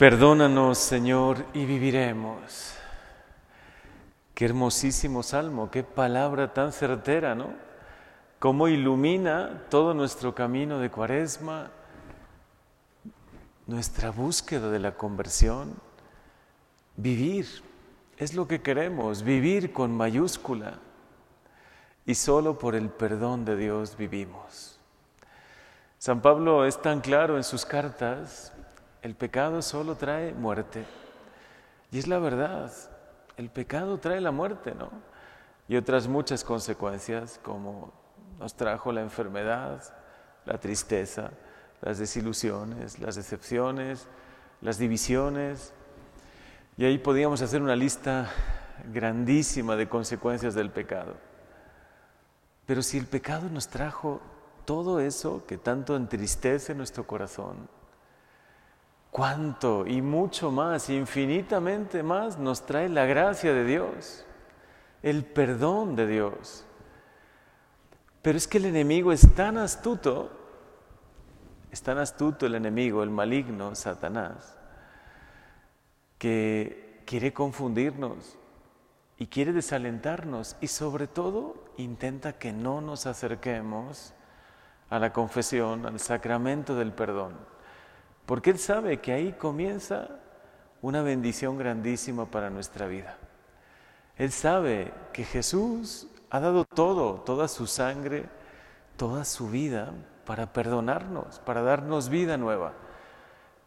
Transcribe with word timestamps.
Perdónanos, 0.00 0.78
Señor, 0.78 1.44
y 1.52 1.66
viviremos. 1.66 2.72
Qué 4.34 4.46
hermosísimo 4.46 5.22
salmo, 5.22 5.70
qué 5.70 5.82
palabra 5.82 6.54
tan 6.54 6.72
certera, 6.72 7.34
¿no? 7.34 7.52
Cómo 8.38 8.68
ilumina 8.68 9.64
todo 9.68 9.92
nuestro 9.92 10.34
camino 10.34 10.78
de 10.78 10.90
cuaresma, 10.90 11.68
nuestra 13.66 14.10
búsqueda 14.10 14.70
de 14.70 14.78
la 14.78 14.92
conversión. 14.92 15.74
Vivir 16.96 17.46
es 18.16 18.32
lo 18.32 18.48
que 18.48 18.62
queremos, 18.62 19.22
vivir 19.22 19.70
con 19.70 19.94
mayúscula. 19.94 20.78
Y 22.06 22.14
solo 22.14 22.58
por 22.58 22.74
el 22.74 22.88
perdón 22.88 23.44
de 23.44 23.54
Dios 23.54 23.98
vivimos. 23.98 24.78
San 25.98 26.22
Pablo 26.22 26.64
es 26.64 26.80
tan 26.80 27.02
claro 27.02 27.36
en 27.36 27.44
sus 27.44 27.66
cartas 27.66 28.54
el 29.02 29.14
pecado 29.14 29.62
solo 29.62 29.96
trae 29.96 30.32
muerte. 30.32 30.84
Y 31.90 31.98
es 31.98 32.06
la 32.06 32.18
verdad, 32.18 32.72
el 33.36 33.50
pecado 33.50 33.98
trae 33.98 34.20
la 34.20 34.30
muerte, 34.30 34.74
¿no? 34.74 34.90
Y 35.68 35.76
otras 35.76 36.08
muchas 36.08 36.44
consecuencias, 36.44 37.40
como 37.42 37.92
nos 38.38 38.54
trajo 38.54 38.92
la 38.92 39.00
enfermedad, 39.00 39.82
la 40.44 40.58
tristeza, 40.58 41.30
las 41.80 41.98
desilusiones, 41.98 42.98
las 42.98 43.16
decepciones, 43.16 44.06
las 44.60 44.78
divisiones. 44.78 45.72
Y 46.76 46.84
ahí 46.84 46.98
podíamos 46.98 47.42
hacer 47.42 47.62
una 47.62 47.76
lista 47.76 48.30
grandísima 48.92 49.76
de 49.76 49.88
consecuencias 49.88 50.54
del 50.54 50.70
pecado. 50.70 51.14
Pero 52.66 52.82
si 52.82 52.98
el 52.98 53.06
pecado 53.06 53.48
nos 53.48 53.68
trajo 53.68 54.20
todo 54.64 55.00
eso 55.00 55.44
que 55.46 55.58
tanto 55.58 55.96
entristece 55.96 56.74
nuestro 56.74 57.06
corazón, 57.06 57.68
cuánto 59.20 59.86
y 59.86 60.00
mucho 60.00 60.50
más, 60.50 60.88
infinitamente 60.88 62.02
más 62.02 62.38
nos 62.38 62.64
trae 62.64 62.88
la 62.88 63.04
gracia 63.04 63.52
de 63.52 63.66
Dios, 63.66 64.24
el 65.02 65.26
perdón 65.26 65.94
de 65.94 66.06
Dios. 66.06 66.64
Pero 68.22 68.38
es 68.38 68.48
que 68.48 68.56
el 68.56 68.64
enemigo 68.64 69.12
es 69.12 69.34
tan 69.34 69.58
astuto, 69.58 70.30
es 71.70 71.82
tan 71.82 71.98
astuto 71.98 72.46
el 72.46 72.54
enemigo, 72.54 73.02
el 73.02 73.10
maligno, 73.10 73.74
Satanás, 73.74 74.56
que 76.16 77.02
quiere 77.04 77.34
confundirnos 77.34 78.38
y 79.18 79.26
quiere 79.26 79.52
desalentarnos 79.52 80.56
y 80.62 80.68
sobre 80.68 81.08
todo 81.08 81.62
intenta 81.76 82.38
que 82.38 82.54
no 82.54 82.80
nos 82.80 83.04
acerquemos 83.04 84.14
a 84.88 84.98
la 84.98 85.12
confesión, 85.12 85.84
al 85.84 86.00
sacramento 86.00 86.74
del 86.74 86.94
perdón. 86.94 87.59
Porque 88.30 88.50
Él 88.50 88.60
sabe 88.60 89.00
que 89.00 89.12
ahí 89.12 89.32
comienza 89.32 90.06
una 90.82 91.02
bendición 91.02 91.58
grandísima 91.58 92.26
para 92.26 92.48
nuestra 92.48 92.86
vida. 92.86 93.18
Él 94.16 94.30
sabe 94.30 94.94
que 95.12 95.24
Jesús 95.24 96.06
ha 96.30 96.38
dado 96.38 96.64
todo, 96.64 97.14
toda 97.22 97.48
su 97.48 97.66
sangre, 97.66 98.26
toda 98.96 99.24
su 99.24 99.50
vida 99.50 99.92
para 100.24 100.52
perdonarnos, 100.52 101.40
para 101.40 101.62
darnos 101.62 102.08
vida 102.08 102.36
nueva. 102.36 102.74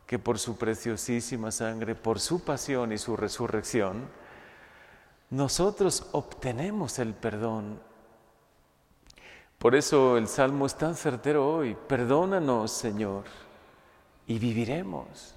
Que 0.08 0.18
por 0.18 0.40
su 0.40 0.56
preciosísima 0.56 1.52
sangre, 1.52 1.94
por 1.94 2.22
su 2.22 2.46
pasión 2.46 2.94
y 2.94 2.98
su 2.98 3.18
resurrección, 3.18 4.08
nosotros 5.30 6.08
obtenemos 6.14 7.00
el 7.00 7.14
perdón. 7.14 7.82
Por 9.58 9.76
eso 9.76 10.16
el 10.16 10.30
Salmo 10.30 10.66
es 10.66 10.76
tan 10.76 10.96
certero 10.96 11.54
hoy. 11.54 11.76
Perdónanos, 11.86 12.72
Señor 12.72 13.26
y 14.28 14.40
viviremos. 14.40 15.36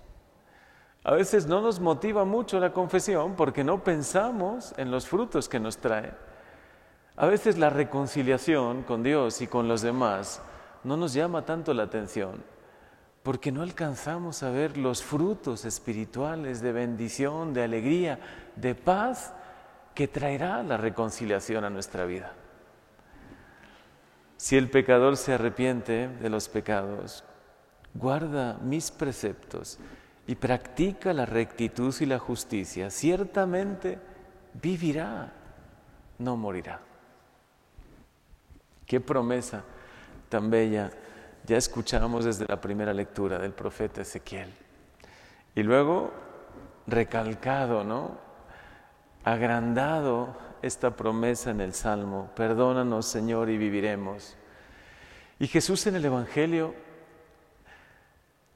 A 1.05 1.13
veces 1.13 1.47
no 1.47 1.61
nos 1.61 1.79
motiva 1.81 2.25
mucho 2.25 2.59
la 2.59 2.73
confesión 2.73 3.35
porque 3.37 3.63
no 3.63 3.85
pensamos 3.85 4.75
en 4.77 4.91
los 4.91 5.07
frutos 5.07 5.49
que 5.49 5.61
nos 5.61 5.79
trae. 5.79 6.13
A 7.17 7.27
veces 7.27 7.59
la 7.59 7.71
reconciliación 7.71 8.83
con 8.83 9.03
Dios 9.03 9.41
y 9.41 9.47
con 9.47 9.69
los 9.69 9.83
demás 9.83 10.43
no 10.85 10.97
nos 10.97 11.13
llama 11.13 11.45
tanto 11.45 11.73
la 11.75 11.85
atención 11.85 12.43
porque 13.27 13.51
no 13.51 13.63
alcanzamos 13.63 14.45
a 14.45 14.51
ver 14.51 14.79
los 14.79 15.03
frutos 15.03 15.65
espirituales 15.65 16.61
de 16.61 16.71
bendición, 16.71 17.53
de 17.53 17.65
alegría, 17.65 18.21
de 18.55 18.77
paz 18.77 19.35
que 19.97 20.07
traerá 20.07 20.63
la 20.63 20.77
reconciliación 20.77 21.65
a 21.65 21.71
nuestra 21.71 22.05
vida. 22.05 22.35
Si 24.37 24.57
el 24.57 24.71
pecador 24.71 25.17
se 25.17 25.33
arrepiente 25.33 26.07
de 26.07 26.31
los 26.31 26.49
pecados, 26.49 27.25
guarda 27.99 28.59
mis 28.63 28.91
preceptos 28.91 29.79
y 30.27 30.35
practica 30.35 31.13
la 31.13 31.27
rectitud 31.27 31.95
y 32.01 32.07
la 32.07 32.19
justicia, 32.19 32.91
ciertamente 32.91 33.99
vivirá, 34.55 35.33
no 36.19 36.37
morirá. 36.37 36.81
Qué 38.87 39.01
promesa 39.01 39.65
tan 40.29 40.51
bella 40.51 40.91
ya 41.45 41.57
escuchamos 41.57 42.25
desde 42.25 42.47
la 42.47 42.61
primera 42.61 42.93
lectura 42.93 43.39
del 43.39 43.53
profeta 43.53 44.03
Ezequiel. 44.03 44.53
Y 45.55 45.63
luego 45.63 46.13
recalcado, 46.87 47.85
¿no? 47.85 48.19
Agrandado 49.25 50.37
esta 50.63 50.97
promesa 50.97 51.51
en 51.51 51.61
el 51.61 51.73
Salmo, 51.73 52.31
perdónanos 52.35 53.07
Señor 53.07 53.49
y 53.49 53.59
viviremos. 53.59 54.37
Y 55.39 55.47
Jesús 55.47 55.87
en 55.87 55.97
el 55.97 56.05
Evangelio 56.05 56.75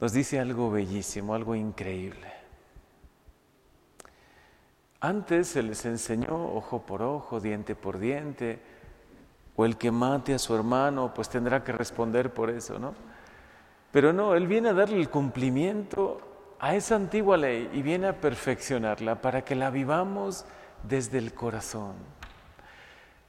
nos 0.01 0.13
dice 0.13 0.41
algo 0.41 0.71
bellísimo, 0.71 1.35
algo 1.35 1.55
increíble. 1.55 2.33
Antes 5.01 5.49
se 5.49 5.63
les 5.63 5.85
enseñó 5.85 6.55
ojo 6.55 6.83
por 6.83 7.03
ojo, 7.03 7.41
diente 7.41 7.75
por 7.75 7.99
diente, 7.99 8.61
o 9.57 9.65
el 9.65 9.77
que 9.77 9.91
mate 9.91 10.35
a 10.35 10.39
su 10.39 10.55
hermano, 10.55 11.13
pues 11.15 11.29
tendrá 11.29 11.63
que 11.63 11.73
responder 11.73 12.33
por 12.33 12.51
eso, 12.51 12.79
¿no? 12.79 12.95
Pero 13.93 14.13
no, 14.13 14.35
Él 14.35 14.47
viene 14.47 14.71
a 14.71 14.75
darle 14.75 14.99
el 14.99 15.11
cumplimiento 15.11 16.21
a 16.61 16.75
esa 16.75 16.97
antigua 16.97 17.37
ley 17.37 17.71
y 17.73 17.83
viene 17.83 18.09
a 18.09 18.21
perfeccionarla 18.21 19.21
para 19.21 19.43
que 19.43 19.55
la 19.55 19.71
vivamos 19.71 20.45
desde 20.83 21.19
el 21.19 21.35
corazón. 21.35 21.95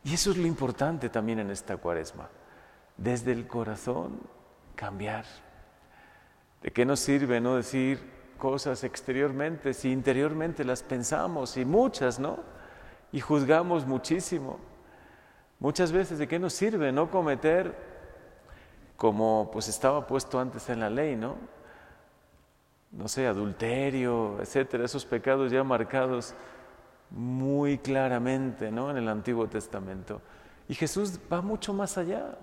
Y 0.03 0.13
eso 0.13 0.31
es 0.31 0.37
lo 0.37 0.47
importante 0.47 1.09
también 1.09 1.39
en 1.39 1.51
esta 1.51 1.77
cuaresma, 1.77 2.29
desde 2.97 3.31
el 3.31 3.47
corazón 3.47 4.19
cambiar. 4.75 5.25
¿De 6.61 6.71
qué 6.71 6.85
nos 6.85 6.99
sirve 6.99 7.41
no 7.41 7.55
decir 7.55 7.99
cosas 8.37 8.83
exteriormente 8.83 9.73
si 9.73 9.91
interiormente 9.91 10.63
las 10.63 10.83
pensamos 10.83 11.57
y 11.57 11.65
muchas, 11.65 12.19
¿no? 12.19 12.39
Y 13.11 13.19
juzgamos 13.19 13.85
muchísimo. 13.85 14.59
Muchas 15.59 15.91
veces, 15.91 16.17
¿de 16.17 16.27
qué 16.27 16.39
nos 16.39 16.53
sirve 16.53 16.91
no 16.91 17.11
cometer 17.11 17.75
como 18.95 19.49
pues 19.51 19.67
estaba 19.67 20.05
puesto 20.07 20.39
antes 20.39 20.69
en 20.69 20.79
la 20.79 20.89
ley, 20.89 21.15
¿no? 21.15 21.35
No 22.91 23.07
sé, 23.07 23.25
adulterio, 23.25 24.37
etcétera, 24.41 24.85
esos 24.85 25.05
pecados 25.05 25.51
ya 25.51 25.63
marcados 25.63 26.35
muy 27.09 27.77
claramente, 27.77 28.71
¿no? 28.71 28.91
En 28.91 28.97
el 28.97 29.07
Antiguo 29.07 29.47
Testamento. 29.47 30.21
Y 30.67 30.75
Jesús 30.75 31.19
va 31.31 31.41
mucho 31.41 31.73
más 31.73 31.97
allá. 31.97 32.37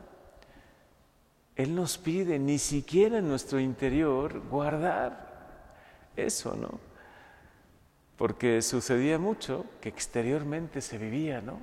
Él 1.59 1.75
nos 1.75 1.99
pide 1.99 2.39
ni 2.39 2.57
siquiera 2.57 3.19
en 3.19 3.27
nuestro 3.27 3.59
interior 3.59 4.41
guardar 4.49 5.27
eso, 6.17 6.55
¿no? 6.55 6.79
Porque 8.17 8.63
sucedía 8.63 9.19
mucho 9.19 9.67
que 9.81 9.89
exteriormente 9.89 10.81
se 10.81 10.99
vivía, 10.99 11.41
¿no? 11.41 11.59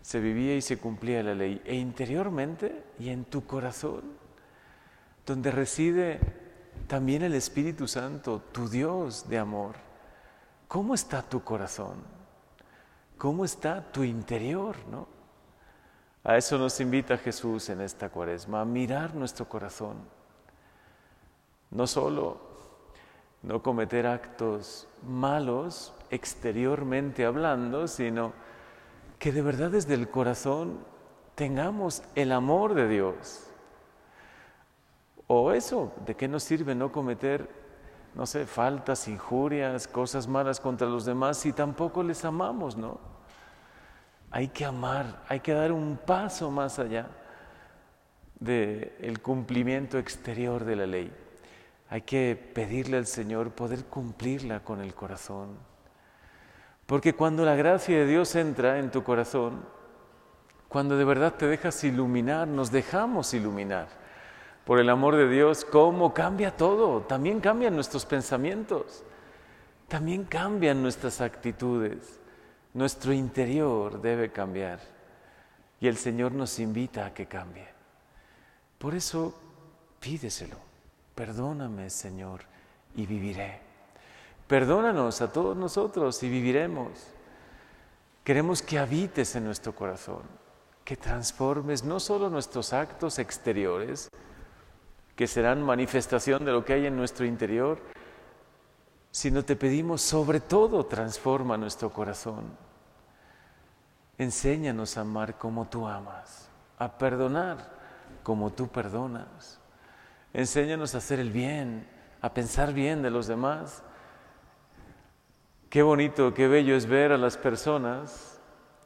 Se 0.00 0.18
vivía 0.18 0.56
y 0.56 0.60
se 0.60 0.76
cumplía 0.76 1.22
la 1.22 1.36
ley. 1.36 1.62
E 1.64 1.76
interiormente 1.76 2.82
y 2.98 3.10
en 3.10 3.24
tu 3.24 3.46
corazón, 3.46 4.02
donde 5.24 5.52
reside 5.52 6.18
también 6.88 7.22
el 7.22 7.34
Espíritu 7.34 7.86
Santo, 7.86 8.42
tu 8.50 8.68
Dios 8.68 9.28
de 9.28 9.38
amor. 9.38 9.76
¿Cómo 10.66 10.94
está 10.94 11.22
tu 11.22 11.44
corazón? 11.44 11.94
¿Cómo 13.18 13.44
está 13.44 13.92
tu 13.92 14.02
interior, 14.02 14.74
no? 14.90 15.21
A 16.24 16.36
eso 16.36 16.56
nos 16.56 16.80
invita 16.80 17.18
Jesús 17.18 17.68
en 17.68 17.80
esta 17.80 18.08
cuaresma, 18.08 18.60
a 18.60 18.64
mirar 18.64 19.14
nuestro 19.14 19.48
corazón. 19.48 19.96
No 21.70 21.86
solo 21.86 22.52
no 23.42 23.60
cometer 23.60 24.06
actos 24.06 24.86
malos 25.04 25.92
exteriormente 26.10 27.24
hablando, 27.24 27.88
sino 27.88 28.32
que 29.18 29.32
de 29.32 29.42
verdad 29.42 29.70
desde 29.70 29.94
el 29.94 30.08
corazón 30.08 30.78
tengamos 31.34 32.02
el 32.14 32.30
amor 32.30 32.74
de 32.74 32.88
Dios. 32.88 33.48
O 35.26 35.52
eso, 35.52 35.92
¿de 36.06 36.14
qué 36.14 36.28
nos 36.28 36.44
sirve 36.44 36.74
no 36.74 36.92
cometer, 36.92 37.48
no 38.14 38.26
sé, 38.26 38.46
faltas, 38.46 39.08
injurias, 39.08 39.88
cosas 39.88 40.28
malas 40.28 40.60
contra 40.60 40.86
los 40.86 41.04
demás 41.04 41.38
si 41.38 41.52
tampoco 41.52 42.02
les 42.02 42.24
amamos, 42.24 42.76
¿no? 42.76 43.11
Hay 44.32 44.48
que 44.48 44.64
amar, 44.64 45.22
hay 45.28 45.40
que 45.40 45.52
dar 45.52 45.72
un 45.72 45.98
paso 45.98 46.50
más 46.50 46.78
allá 46.78 47.06
del 48.40 49.20
cumplimiento 49.20 49.98
exterior 49.98 50.64
de 50.64 50.76
la 50.76 50.86
ley. 50.86 51.12
hay 51.90 52.00
que 52.00 52.34
pedirle 52.54 52.96
al 52.96 53.06
Señor 53.06 53.50
poder 53.50 53.84
cumplirla 53.84 54.60
con 54.60 54.80
el 54.80 54.94
corazón. 54.94 55.50
Porque 56.86 57.12
cuando 57.12 57.44
la 57.44 57.54
gracia 57.54 57.98
de 57.98 58.06
Dios 58.06 58.34
entra 58.34 58.78
en 58.78 58.90
tu 58.90 59.04
corazón, 59.04 59.62
cuando 60.68 60.96
de 60.96 61.04
verdad 61.04 61.34
te 61.34 61.46
dejas 61.46 61.84
iluminar, 61.84 62.48
nos 62.48 62.72
dejamos 62.72 63.34
iluminar 63.34 63.88
por 64.64 64.78
el 64.78 64.88
amor 64.88 65.16
de 65.16 65.28
Dios, 65.28 65.66
cómo 65.66 66.14
cambia 66.14 66.56
todo, 66.56 67.02
también 67.02 67.40
cambian 67.40 67.74
nuestros 67.74 68.06
pensamientos, 68.06 69.04
también 69.88 70.24
cambian 70.24 70.80
nuestras 70.80 71.20
actitudes, 71.20 72.21
nuestro 72.74 73.12
interior 73.12 74.00
debe 74.00 74.30
cambiar 74.30 74.80
y 75.80 75.88
el 75.88 75.96
Señor 75.96 76.32
nos 76.32 76.58
invita 76.58 77.06
a 77.06 77.14
que 77.14 77.26
cambie. 77.26 77.66
Por 78.78 78.94
eso 78.94 79.34
pídeselo, 80.00 80.56
perdóname 81.14 81.90
Señor 81.90 82.42
y 82.96 83.06
viviré. 83.06 83.60
Perdónanos 84.46 85.22
a 85.22 85.32
todos 85.32 85.56
nosotros 85.56 86.22
y 86.22 86.28
viviremos. 86.28 86.90
Queremos 88.24 88.62
que 88.62 88.78
habites 88.78 89.34
en 89.34 89.44
nuestro 89.44 89.74
corazón, 89.74 90.22
que 90.84 90.96
transformes 90.96 91.84
no 91.84 91.98
solo 91.98 92.28
nuestros 92.28 92.72
actos 92.72 93.18
exteriores, 93.18 94.08
que 95.16 95.26
serán 95.26 95.62
manifestación 95.62 96.44
de 96.44 96.52
lo 96.52 96.64
que 96.64 96.74
hay 96.74 96.86
en 96.86 96.96
nuestro 96.96 97.24
interior, 97.26 97.80
sino 99.12 99.44
te 99.44 99.54
pedimos 99.56 100.00
sobre 100.00 100.40
todo 100.40 100.86
transforma 100.86 101.58
nuestro 101.58 101.90
corazón. 101.90 102.44
Enséñanos 104.16 104.96
a 104.96 105.02
amar 105.02 105.36
como 105.36 105.66
tú 105.66 105.86
amas, 105.86 106.48
a 106.78 106.96
perdonar 106.96 107.58
como 108.22 108.50
tú 108.50 108.68
perdonas. 108.68 109.60
Enséñanos 110.32 110.94
a 110.94 110.98
hacer 110.98 111.20
el 111.20 111.30
bien, 111.30 111.86
a 112.22 112.32
pensar 112.32 112.72
bien 112.72 113.02
de 113.02 113.10
los 113.10 113.26
demás. 113.26 113.82
Qué 115.68 115.82
bonito, 115.82 116.32
qué 116.32 116.48
bello 116.48 116.74
es 116.74 116.86
ver 116.86 117.12
a 117.12 117.18
las 117.18 117.36
personas 117.36 118.40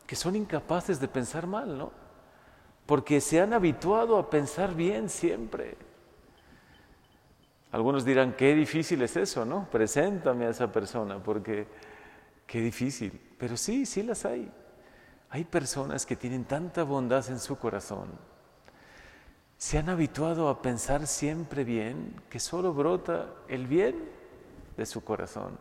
que 0.06 0.17
son 0.17 0.34
incapaces 0.34 0.99
de 1.00 1.06
pensar 1.06 1.46
mal, 1.46 1.78
¿no? 1.78 1.93
Porque 2.84 3.20
se 3.20 3.40
han 3.40 3.52
habituado 3.52 4.19
a 4.19 4.28
pensar 4.28 4.75
bien 4.75 5.08
siempre. 5.08 5.76
Algunos 7.72 8.04
dirán, 8.04 8.34
qué 8.34 8.54
difícil 8.54 9.02
es 9.02 9.16
eso, 9.16 9.44
¿no? 9.44 9.68
Preséntame 9.70 10.46
a 10.46 10.50
esa 10.50 10.70
persona, 10.70 11.22
porque 11.22 11.66
qué 12.46 12.60
difícil. 12.60 13.20
Pero 13.38 13.56
sí, 13.56 13.86
sí 13.86 14.02
las 14.02 14.24
hay. 14.24 14.50
Hay 15.30 15.44
personas 15.44 16.06
que 16.06 16.16
tienen 16.16 16.44
tanta 16.44 16.84
bondad 16.84 17.28
en 17.28 17.40
su 17.40 17.58
corazón. 17.58 18.08
Se 19.58 19.78
han 19.78 19.88
habituado 19.88 20.48
a 20.48 20.62
pensar 20.62 21.06
siempre 21.06 21.64
bien, 21.64 22.14
que 22.30 22.38
solo 22.38 22.72
brota 22.72 23.30
el 23.48 23.66
bien 23.66 23.96
de 24.76 24.86
su 24.86 25.02
corazón. 25.02 25.58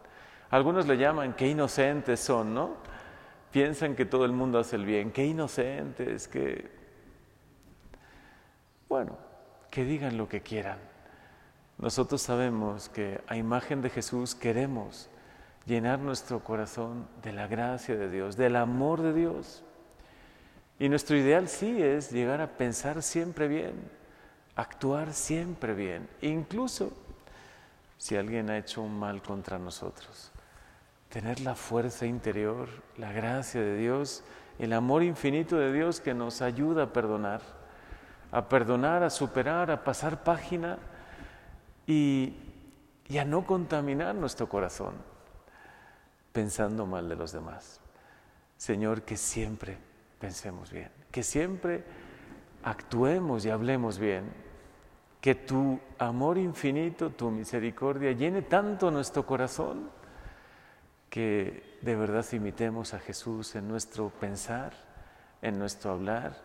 Algunos 0.51 0.85
le 0.85 0.97
llaman, 0.97 1.33
qué 1.33 1.47
inocentes 1.47 2.19
son, 2.19 2.53
¿no? 2.53 2.75
Piensan 3.51 3.95
que 3.95 4.05
todo 4.05 4.25
el 4.25 4.31
mundo 4.31 4.59
hace 4.59 4.75
el 4.75 4.85
bien, 4.85 5.11
qué 5.11 5.25
inocentes, 5.25 6.27
que... 6.27 6.69
Bueno, 8.87 9.17
que 9.71 9.83
digan 9.83 10.17
lo 10.17 10.29
que 10.29 10.41
quieran 10.41 10.94
nosotros 11.77 12.21
sabemos 12.21 12.89
que 12.89 13.21
a 13.27 13.35
imagen 13.35 13.81
de 13.81 13.89
Jesús 13.89 14.33
queremos 14.33 15.09
llenar 15.65 15.99
nuestro 15.99 16.43
corazón 16.43 17.07
de 17.21 17.33
la 17.33 17.47
gracia 17.47 17.95
de 17.95 18.09
Dios, 18.09 18.37
del 18.37 18.55
amor 18.55 19.01
de 19.01 19.13
Dios. 19.13 19.63
Y 20.79 20.89
nuestro 20.89 21.17
ideal 21.17 21.49
sí 21.49 21.81
es 21.81 22.11
llegar 22.11 22.41
a 22.41 22.57
pensar 22.57 23.01
siempre 23.01 23.47
bien, 23.47 23.73
actuar 24.55 25.13
siempre 25.13 25.73
bien, 25.73 26.07
incluso 26.21 26.93
si 27.97 28.15
alguien 28.15 28.49
ha 28.49 28.57
hecho 28.57 28.81
un 28.81 28.97
mal 28.97 29.21
contra 29.21 29.57
nosotros. 29.57 30.31
Tener 31.09 31.39
la 31.41 31.55
fuerza 31.55 32.05
interior, 32.05 32.67
la 32.97 33.11
gracia 33.11 33.61
de 33.61 33.77
Dios, 33.77 34.23
el 34.59 34.73
amor 34.73 35.03
infinito 35.03 35.57
de 35.57 35.73
Dios 35.73 35.99
que 35.99 36.13
nos 36.13 36.41
ayuda 36.41 36.83
a 36.83 36.93
perdonar, 36.93 37.41
a 38.31 38.47
perdonar, 38.47 39.03
a 39.03 39.09
superar, 39.09 39.71
a 39.71 39.83
pasar 39.83 40.23
página 40.23 40.77
y, 41.87 42.33
a 43.19 43.25
no 43.25 43.45
contaminar 43.45 44.15
nuestro 44.15 44.49
corazón 44.49 44.95
pensando 46.31 46.85
mal 46.85 47.07
de 47.07 47.15
los 47.15 47.31
demás. 47.31 47.79
Señor, 48.57 49.03
que 49.03 49.15
siempre 49.15 49.77
pensemos 50.19 50.71
bien, 50.71 50.89
que 51.11 51.23
siempre 51.23 51.83
actuemos 52.63 53.45
y 53.45 53.49
hablemos 53.49 53.99
bien, 53.99 54.33
que 55.21 55.35
tu 55.35 55.79
amor 55.97 56.37
infinito, 56.37 57.11
tu 57.11 57.31
misericordia 57.31 58.11
llene 58.11 58.41
tanto 58.41 58.91
nuestro 58.91 59.25
corazón 59.25 59.89
que 61.09 61.77
de 61.81 61.95
verdad 61.95 62.25
imitemos 62.33 62.93
a 62.93 62.99
Jesús 62.99 63.55
en 63.55 63.67
nuestro 63.67 64.09
pensar, 64.09 64.73
en 65.41 65.57
nuestro 65.57 65.91
hablar 65.91 66.35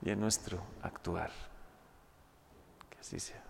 y 0.00 0.10
en 0.10 0.20
nuestro 0.20 0.62
actuar. 0.82 1.30
Que 2.88 2.98
así 2.98 3.20
sea. 3.20 3.47